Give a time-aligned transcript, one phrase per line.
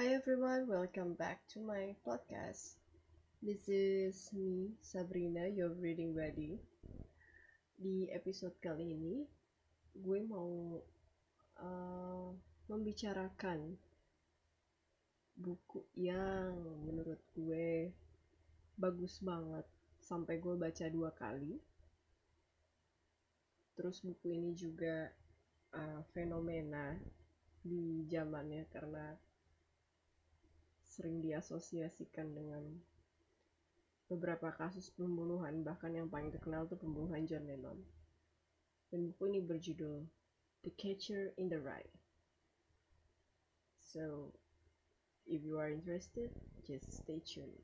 [0.00, 2.80] Hi everyone, welcome back to my podcast.
[3.44, 6.56] This is me, Sabrina, your reading buddy.
[7.76, 9.28] Di episode kali ini,
[9.92, 10.80] gue mau
[11.60, 12.32] uh,
[12.72, 13.76] membicarakan
[15.36, 16.56] buku yang
[16.88, 17.92] menurut gue
[18.80, 19.68] bagus banget
[20.00, 21.60] sampai gue baca dua kali.
[23.76, 25.12] Terus buku ini juga
[25.76, 26.96] uh, fenomena
[27.60, 29.28] di zamannya karena
[30.90, 32.66] sering diasosiasikan dengan
[34.10, 37.78] beberapa kasus pembunuhan bahkan yang paling terkenal tuh pembunuhan John Lennon
[38.90, 40.02] dan buku ini berjudul
[40.66, 41.94] The Catcher in the Rye
[43.78, 44.34] so
[45.30, 46.34] if you are interested
[46.66, 47.62] just stay tuned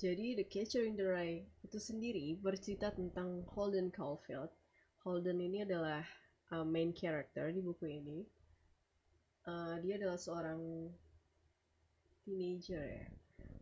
[0.00, 4.48] Jadi The Catcher in the Rye itu sendiri bercerita tentang Holden Caulfield.
[5.00, 6.04] Holden ini adalah
[6.52, 8.20] uh, main character di buku ini.
[9.48, 10.60] Uh, dia adalah seorang
[12.22, 13.08] teenager ya,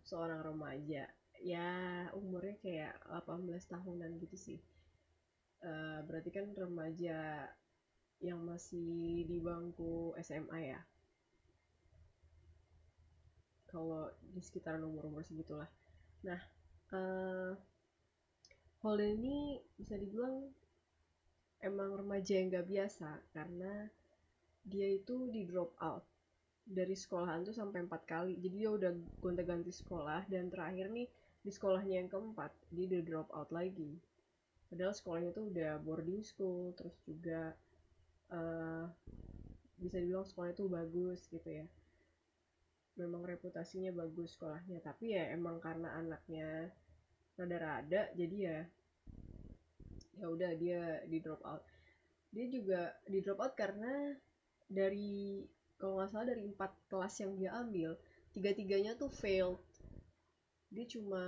[0.02, 1.06] seorang remaja.
[1.38, 1.70] Ya
[2.18, 4.60] umurnya kayak 18 tahunan gitu sih.
[5.62, 7.46] Uh, berarti kan remaja
[8.18, 10.80] yang masih di bangku SMA ya.
[13.70, 15.68] Kalau di sekitaran umur-umur segitulah
[16.26, 16.40] Nah,
[16.90, 17.54] uh,
[18.82, 20.50] Holden ini bisa dibilang
[21.62, 23.90] emang remaja yang gak biasa karena
[24.68, 26.04] dia itu di drop out
[26.68, 28.36] dari sekolahan tuh sampai empat kali.
[28.36, 28.92] Jadi dia udah
[29.24, 31.08] gonta-ganti sekolah dan terakhir nih
[31.40, 33.96] di sekolahnya yang keempat dia udah drop out lagi.
[34.68, 37.56] Padahal sekolahnya tuh udah boarding school terus juga
[38.28, 38.84] uh,
[39.80, 41.64] bisa dibilang sekolahnya tuh bagus gitu ya.
[43.00, 46.68] Memang reputasinya bagus sekolahnya tapi ya emang karena anaknya
[47.38, 48.58] rada-rada jadi ya
[50.18, 51.62] ya udah dia di drop out.
[52.34, 54.14] Dia juga di drop out karena
[54.68, 55.46] dari
[55.78, 57.94] kalau nggak salah dari empat kelas yang dia ambil
[58.34, 59.62] tiga-tiganya tuh failed.
[60.68, 61.24] Dia cuma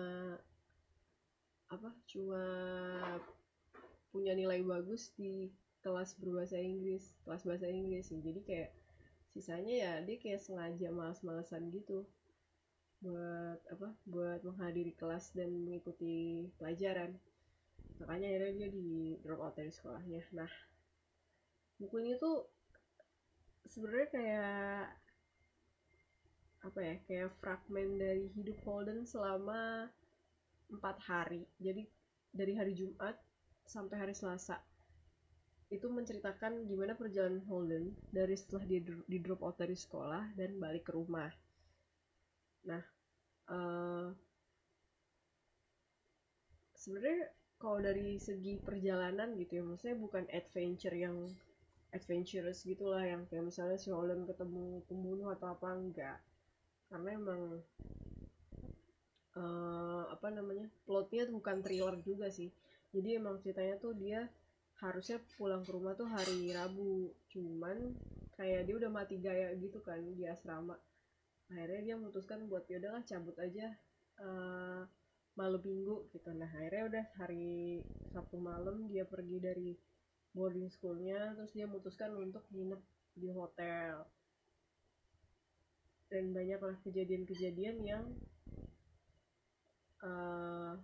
[1.71, 2.43] apa cuma
[4.11, 5.55] punya nilai bagus di
[5.87, 8.71] kelas berbahasa Inggris kelas bahasa Inggris jadi kayak
[9.31, 12.03] sisanya ya dia kayak sengaja males-malesan gitu
[13.01, 17.17] buat apa buat menghadiri kelas dan mengikuti pelajaran
[18.01, 18.89] makanya akhirnya dia di
[19.21, 20.25] drop out dari sekolahnya.
[20.33, 20.53] Nah
[21.77, 22.49] buku ini tuh
[23.69, 24.85] sebenarnya kayak
[26.61, 29.89] apa ya kayak fragmen dari hidup Holden selama
[30.73, 31.45] empat hari.
[31.61, 31.85] Jadi
[32.31, 33.17] dari hari Jumat
[33.65, 34.61] sampai hari Selasa.
[35.71, 40.91] Itu menceritakan gimana perjalanan Holden dari setelah dia di drop out dari sekolah dan balik
[40.91, 41.31] ke rumah.
[42.67, 42.83] Nah,
[43.49, 44.11] uh,
[46.75, 51.29] sebenarnya kalau dari segi perjalanan gitu ya, maksudnya bukan adventure yang
[51.93, 56.19] adventurous gitulah yang kayak misalnya si Holden ketemu pembunuh atau apa enggak,
[56.89, 57.61] karena emang
[59.37, 62.49] uh, apa namanya plotnya tuh bukan thriller juga sih,
[62.97, 64.25] jadi emang ceritanya tuh dia
[64.81, 67.13] harusnya pulang ke rumah tuh hari Rabu.
[67.29, 67.93] Cuman
[68.35, 70.73] kayak dia udah mati gaya gitu kan di asrama.
[71.53, 73.77] Akhirnya dia memutuskan buat ya udahlah cabut aja
[74.25, 74.89] uh,
[75.41, 76.29] malam minggu gitu.
[76.37, 77.81] Nah akhirnya udah hari
[78.13, 79.71] Sabtu malam dia pergi dari
[80.37, 82.81] boarding schoolnya terus dia memutuskan untuk nginep
[83.17, 84.05] di hotel.
[86.13, 88.05] Dan banyaklah kejadian-kejadian yang
[90.05, 90.77] uh,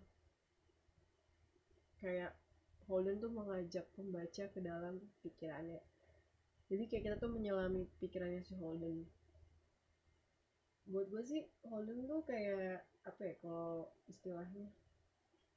[2.01, 2.33] kayak
[2.87, 5.83] Holden tuh mengajak pembaca ke dalam pikirannya.
[6.71, 9.03] Jadi kayak kita tuh menyelami pikirannya si Holden
[10.87, 14.71] buat gue sih Holden tuh kayak apa ya kalau istilahnya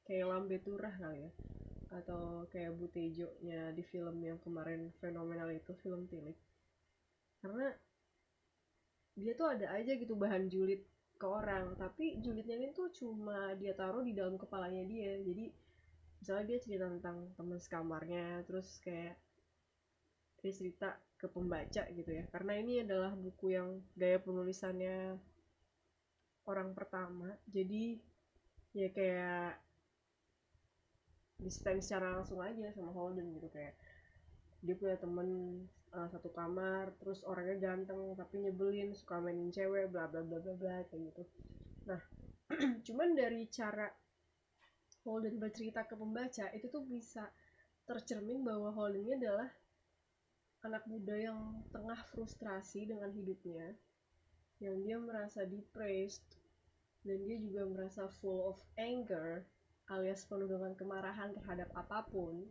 [0.06, 1.30] kayak lambe turah kali ya.
[1.90, 6.38] Atau kayak Butejo nya di film yang kemarin fenomenal itu film Tilik.
[7.42, 7.70] Karena
[9.18, 10.82] dia tuh ada aja gitu bahan julid
[11.18, 11.74] ke orang.
[11.78, 15.18] Tapi julidnya ini tuh cuma dia taruh di dalam kepalanya dia.
[15.18, 15.50] Jadi
[16.22, 19.16] misalnya dia cerita tentang teman sekamarnya terus kayak
[20.40, 20.88] dia cerita
[21.20, 22.24] ke pembaca gitu ya.
[22.32, 25.20] Karena ini adalah buku yang gaya penulisannya
[26.48, 27.32] orang pertama.
[27.48, 28.00] Jadi
[28.72, 29.60] ya kayak
[31.40, 33.48] diceritain secara langsung aja sama Holden gitu.
[33.52, 33.76] Kayak
[34.60, 35.28] dia punya temen
[35.96, 40.54] uh, satu kamar terus orangnya ganteng tapi nyebelin suka mainin cewek bla bla bla bla
[40.54, 41.22] bla kayak gitu.
[41.88, 42.00] Nah
[42.86, 43.88] cuman dari cara
[45.00, 47.24] Holden bercerita ke pembaca itu tuh bisa
[47.88, 49.48] tercermin bahwa Holden ini adalah
[50.60, 53.72] anak muda yang tengah frustrasi dengan hidupnya
[54.60, 56.24] yang dia merasa depressed
[57.00, 59.48] dan dia juga merasa full of anger
[59.90, 62.44] alias penuh dengan kemarahan terhadap apa pun.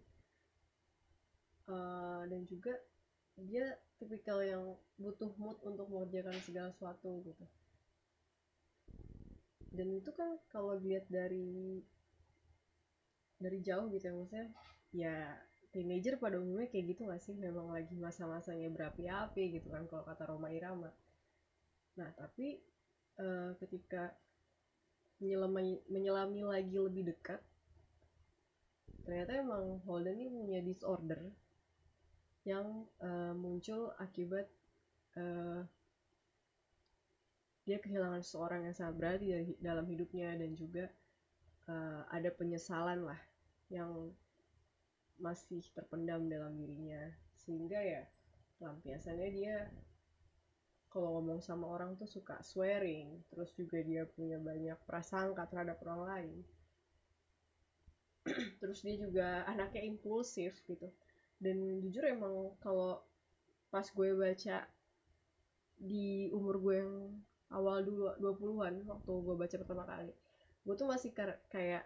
[1.69, 2.73] Uh, dan juga
[3.37, 7.45] dia tipikal yang butuh mood untuk mengerjakan segala sesuatu gitu.
[9.69, 11.79] Dan itu kan kalau lihat dari
[13.39, 14.47] dari jauh gitu ya maksudnya
[14.91, 15.15] ya
[15.69, 17.35] teenager pada umumnya kayak gitu gak sih?
[17.37, 20.89] Memang lagi masa-masanya berapi-api gitu kan kalau kata Roma Irama.
[21.97, 22.59] Nah tapi
[23.19, 24.15] uh, ketika
[25.19, 27.41] menyelami, menyelami lagi lebih dekat
[29.03, 31.21] ternyata emang Holden ini punya disorder
[32.47, 34.47] yang uh, muncul akibat
[35.17, 35.65] uh,
[37.67, 39.27] dia kehilangan seorang yang sangat berarti
[39.61, 40.89] dalam hidupnya dan juga
[41.69, 43.19] uh, ada penyesalan lah
[43.69, 44.09] yang
[45.19, 47.11] masih terpendam dalam dirinya.
[47.35, 48.03] Sehingga ya
[48.59, 49.55] lampiasannya dia
[50.89, 53.21] kalau ngomong sama orang tuh suka swearing.
[53.29, 56.37] Terus juga dia punya banyak prasangka terhadap orang lain.
[58.63, 60.89] Terus dia juga anaknya impulsif gitu.
[61.39, 62.99] Dan jujur emang kalau
[63.69, 64.65] pas gue baca
[65.79, 66.93] di umur gue yang
[67.53, 70.11] awal dulu 20-an waktu gue baca pertama kali
[70.67, 71.15] gue tuh masih
[71.49, 71.85] kayak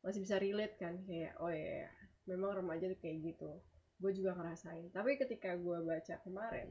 [0.00, 0.94] masih bisa relate kan.
[1.04, 1.88] Kayak oh ya
[2.26, 3.50] memang remaja tuh kayak gitu.
[3.98, 4.90] Gue juga ngerasain.
[4.90, 6.68] Tapi ketika gue baca kemarin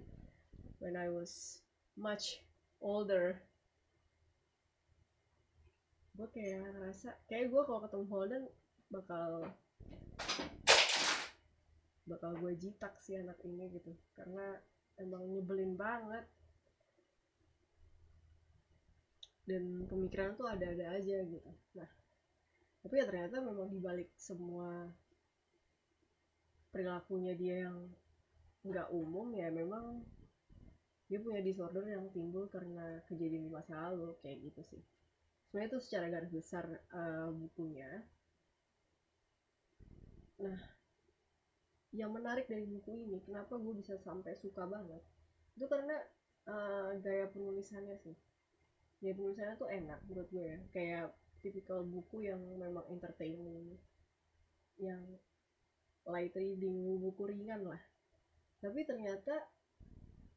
[0.80, 1.62] when I was
[1.96, 2.42] much
[2.82, 3.38] older
[6.12, 8.44] gue kayak ngerasa kayak gue kalau ketemu Holden
[8.92, 9.48] bakal
[12.06, 13.96] bakal gue jitak sih anak ini gitu.
[14.18, 14.60] Karena
[15.00, 16.28] emang nyebelin banget.
[19.48, 21.52] Dan pemikiran tuh ada-ada aja gitu.
[21.80, 21.90] Nah
[22.82, 24.90] tapi ya ternyata memang dibalik semua
[26.72, 27.78] perilakunya dia yang
[28.64, 30.02] nggak umum ya memang
[31.12, 34.84] dia punya disorder yang timbul karena kejadian di masa lalu kayak gitu sih.
[35.52, 36.66] Sebenarnya itu secara garis besar
[36.96, 38.08] uh, bukunya.
[40.40, 40.60] Nah
[41.92, 45.04] yang menarik dari buku ini kenapa gue bisa sampai suka banget?
[45.60, 46.00] Itu karena
[46.48, 48.16] uh, gaya penulisannya sih.
[49.04, 50.60] Gaya penulisannya tuh enak menurut gue ya.
[50.72, 51.12] Kayak
[51.44, 53.76] tipikal buku yang memang entertaining
[54.80, 55.04] yang
[56.10, 57.82] light reading buku ringan lah
[58.62, 59.34] tapi ternyata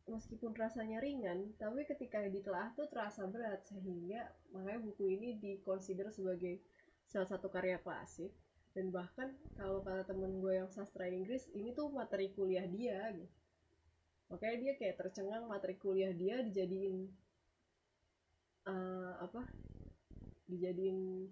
[0.04, 6.60] meskipun rasanya ringan, tapi ketika ditelaah tuh terasa berat sehingga makanya buku ini dikonsider sebagai
[7.08, 8.32] salah satu karya klasik
[8.76, 13.32] dan bahkan kalau kata temen gue yang sastra Inggris ini tuh materi kuliah dia gitu.
[14.32, 17.06] Makanya dia kayak tercengang materi kuliah dia dijadiin
[18.66, 19.46] uh, apa?
[20.50, 21.28] Dijadiin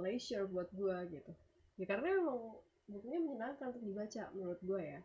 [0.00, 1.32] leisure buat gue gitu.
[1.78, 2.58] Ya karena memang
[2.88, 5.00] bukunya menyenangkan untuk dibaca menurut gue ya.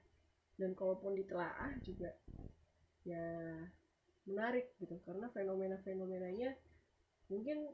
[0.60, 2.12] Dan kalaupun ditelaah juga
[3.08, 3.24] ya
[4.28, 5.00] menarik gitu.
[5.08, 6.56] Karena fenomena-fenomenanya
[7.32, 7.72] mungkin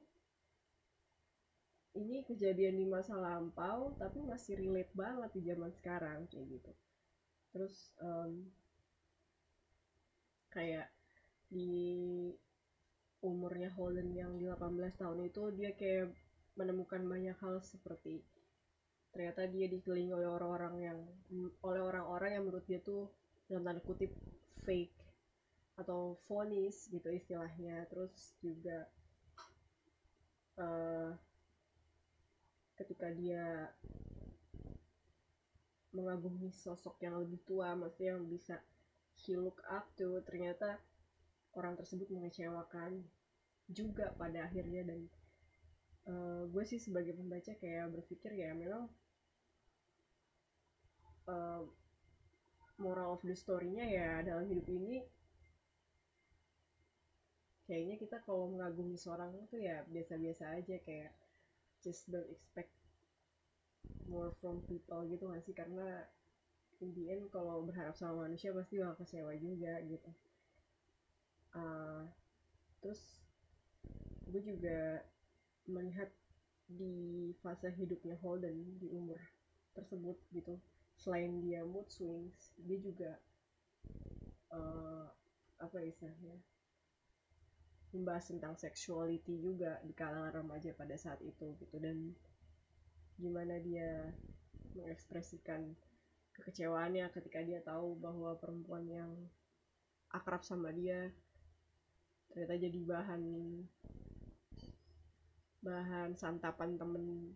[1.96, 6.72] ini kejadian di masa lampau tapi masih relate banget di zaman sekarang kayak gitu.
[7.56, 8.52] Terus um,
[10.52, 10.92] kayak
[11.48, 12.32] di
[13.24, 16.12] umurnya Holden yang di 18 tahun itu dia kayak
[16.60, 18.22] menemukan banyak hal seperti
[19.16, 21.00] ternyata dia dikelilingi oleh orang-orang yang
[21.64, 23.08] oleh orang-orang yang menurut dia tuh
[23.48, 24.12] dalam tanda kutip
[24.68, 24.92] fake
[25.80, 27.88] atau fonis gitu istilahnya.
[27.88, 28.92] Terus juga
[30.60, 31.16] uh,
[32.76, 33.72] ketika dia
[35.96, 38.60] mengagumi sosok yang lebih tua maksudnya yang bisa
[39.16, 40.76] he look up to ternyata
[41.56, 43.00] orang tersebut mengecewakan
[43.72, 44.84] juga pada akhirnya.
[44.84, 45.08] Dan
[46.12, 48.92] uh, gue sih sebagai pembaca kayak berpikir ya memang
[51.28, 51.64] uh,
[52.78, 55.04] moral of the story-nya ya dalam hidup ini
[57.66, 61.12] kayaknya kita kalau mengagumi seorang itu ya biasa-biasa aja kayak
[61.82, 62.70] just don't expect
[64.06, 65.56] more from people gitu gak sih?
[65.58, 66.06] Karena
[66.84, 70.12] in the end kalau berharap sama manusia pasti bakal kecewa juga gitu.
[71.56, 72.06] Uh,
[72.84, 73.02] terus
[74.30, 75.02] gue juga
[75.66, 76.12] melihat
[76.66, 79.18] di fase hidupnya Holden di umur
[79.78, 80.58] tersebut gitu
[80.96, 83.12] selain dia mood swings dia juga
[84.52, 85.08] uh,
[85.60, 86.40] apa istilahnya
[87.96, 91.76] membahas tentang sexuality juga di kalangan remaja pada saat itu gitu.
[91.80, 92.12] Dan
[93.16, 94.12] gimana dia
[94.76, 95.72] mengekspresikan
[96.36, 99.12] kekecewaannya ketika dia tahu bahwa perempuan yang
[100.12, 101.08] akrab sama dia
[102.28, 103.24] ternyata jadi bahan
[105.64, 107.32] bahan santapan temen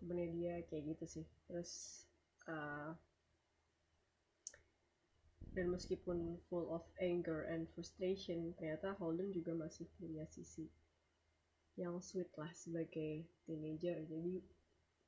[0.00, 1.26] temennya dia kayak gitu sih.
[1.44, 2.02] Terus
[2.48, 2.94] uh,
[5.52, 10.64] dan meskipun full of anger and frustration ternyata Holden juga masih punya sisi
[11.76, 13.96] yang sweet lah sebagai teenager.
[14.08, 14.40] Jadi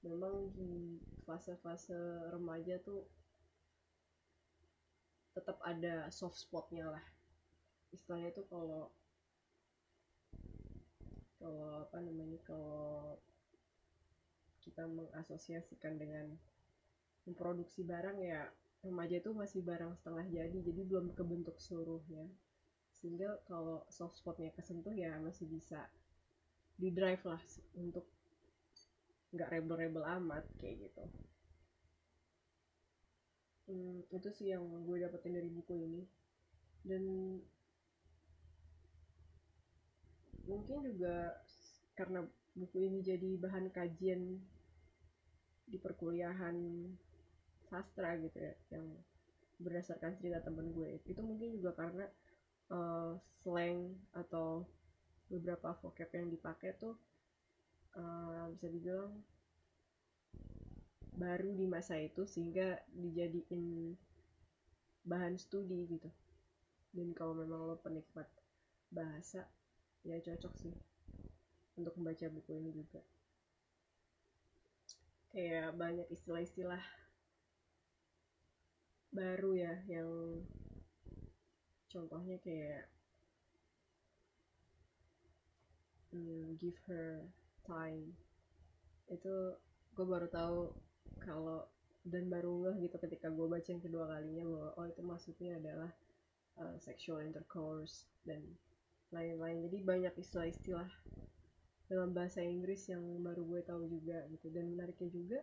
[0.04, 1.96] memang di fase-fase
[2.32, 3.08] remaja tuh
[5.32, 7.04] tetap ada soft spotnya lah.
[7.92, 8.92] Istilahnya itu kalau
[11.40, 13.20] kalau apa namanya kalau
[14.64, 16.40] kita mengasosiasikan dengan
[17.24, 18.48] memproduksi barang ya
[18.84, 22.28] remaja itu masih barang setengah jadi jadi belum kebentuk seluruhnya.
[22.92, 25.88] Sehingga kalau soft spotnya kesentuh ya masih bisa
[26.76, 27.40] di drive lah
[27.80, 28.04] untuk
[29.34, 31.04] nggak rebel-rebel amat kayak gitu.
[33.64, 36.02] Hmm, itu sih yang gue dapetin dari buku ini.
[36.84, 37.02] Dan
[40.44, 41.40] mungkin juga
[41.96, 42.20] karena
[42.52, 44.38] buku ini jadi bahan kajian
[45.64, 46.56] di perkuliahan
[47.74, 48.86] sastra gitu ya yang
[49.58, 51.02] berdasarkan cerita temen gue.
[51.02, 52.06] Itu mungkin juga karena
[52.70, 54.62] uh, slang atau
[55.26, 56.94] beberapa vocab yang dipakai tuh
[57.98, 59.10] uh, bisa dibilang
[61.14, 63.94] baru di masa itu sehingga dijadiin
[65.06, 66.10] bahan studi gitu.
[66.94, 68.30] Dan kalau memang lo penikmat
[68.94, 69.42] bahasa
[70.06, 70.74] ya cocok sih
[71.74, 73.02] untuk membaca buku ini juga.
[75.34, 76.82] Kayak banyak istilah-istilah
[79.14, 80.42] baru ya yang
[81.86, 82.90] contohnya kayak
[86.10, 87.22] hmm, give her
[87.62, 88.10] time.
[89.06, 89.54] Itu
[89.94, 90.74] gue baru tahu
[91.22, 91.70] kalau
[92.04, 95.90] dan baru ngeh gitu ketika gue baca yang kedua kalinya bahwa oh itu maksudnya adalah
[96.58, 98.42] uh, sexual intercourse dan
[99.14, 99.62] lain-lain.
[99.70, 100.90] Jadi banyak istilah-istilah
[101.86, 104.50] dalam bahasa Inggris yang baru gue tahu juga gitu.
[104.50, 105.40] Dan menariknya juga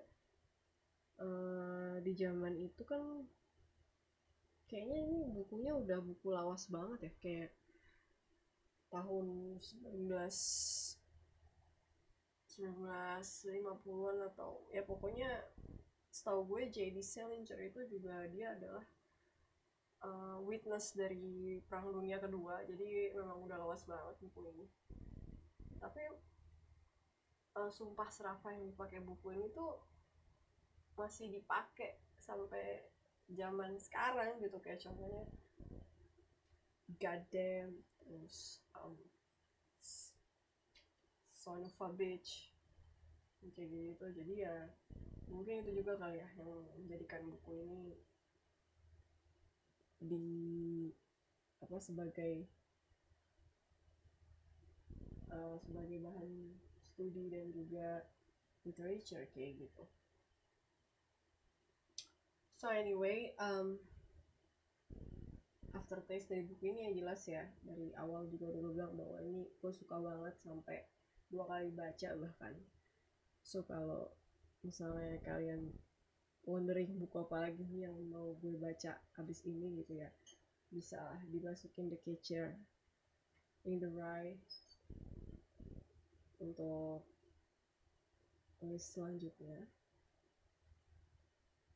[1.24, 3.24] uh, di zaman itu kan
[4.72, 7.52] kayaknya ini bukunya udah buku lawas banget ya kayak
[8.88, 10.08] tahun 19
[12.52, 15.28] 1950-an atau ya pokoknya
[16.12, 17.04] setahu gue J.D.
[17.04, 18.84] Salinger itu juga dia adalah
[20.08, 24.66] uh, witness dari perang dunia kedua jadi memang udah lawas banget buku ini
[25.80, 26.04] tapi
[27.60, 29.84] uh, sumpah serapah yang dipakai buku ini tuh
[30.96, 32.86] masih dipakai sampai
[33.32, 35.24] zaman sekarang gitu kayak contohnya
[37.00, 38.96] goddamn terus um,
[41.32, 42.52] son of a bitch
[43.56, 44.56] kayak gitu jadi ya
[45.32, 47.96] mungkin itu juga kali ya yang menjadikan buku ini
[50.02, 50.28] di
[51.62, 52.50] apa sebagai
[55.32, 56.58] uh, sebagai bahan
[56.92, 58.06] studi dan juga
[58.68, 59.84] literature kayak gitu.
[62.62, 63.82] So anyway, um,
[65.74, 69.50] aftertaste dari buku ini yang jelas ya dari awal juga udah gue bilang bahwa ini
[69.50, 70.86] gue suka banget sampai
[71.34, 72.54] dua kali baca bahkan.
[73.42, 74.14] So kalau
[74.62, 75.74] misalnya kalian
[76.46, 80.14] wondering buku apa lagi yang mau gue baca abis ini gitu ya
[80.70, 81.02] bisa
[81.34, 82.62] dimasukin the catcher
[83.66, 84.38] in the right
[86.38, 87.02] untuk
[88.62, 89.66] list selanjutnya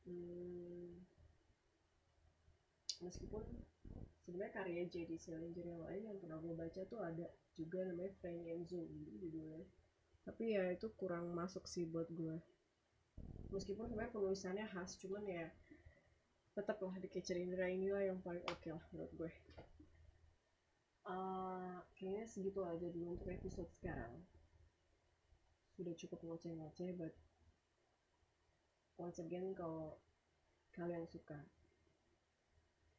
[0.06, 1.02] hmm,
[3.02, 3.42] meskipun
[4.24, 5.18] sebenarnya karya J.D.
[5.20, 7.26] Salinger yang lain yang pernah gue baca tuh ada
[7.58, 9.62] juga namanya Frank and Zombie judulnya.
[10.26, 12.38] Tapi ya itu kurang masuk sih buat gue
[13.50, 15.46] meskipun sebenarnya penulisannya khas cuman ya
[16.56, 19.32] tetaplah di Catcher Indra inilah yang paling oke okay lah menurut gue.
[21.06, 24.24] Uh, kayaknya segitu aja dulu untuk episode sekarang.
[25.76, 27.12] Sudah cukup ngoceh-ngoceh but
[28.96, 29.96] once again kalau
[30.76, 31.36] kalian suka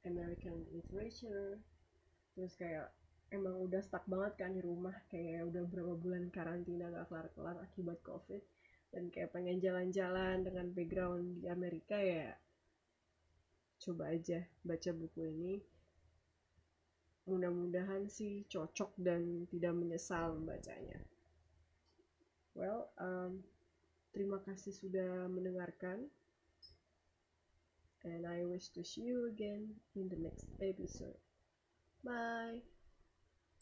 [0.06, 1.60] American literature
[2.34, 2.94] terus kayak
[3.34, 8.00] emang udah stuck banget kan di rumah kayak udah berapa bulan karantina gak kelar-kelar akibat
[8.06, 8.42] covid
[8.94, 12.38] dan kayak pengen jalan-jalan dengan background di Amerika ya
[13.78, 15.56] coba aja baca buku ini.
[17.28, 21.04] Mudah-mudahan sih cocok dan tidak menyesal membacanya.
[22.56, 23.44] Well, um,
[24.18, 26.10] terima kasih sudah mendengarkan.
[28.02, 31.22] And I wish to see you again in the next episode.
[32.02, 32.77] Bye.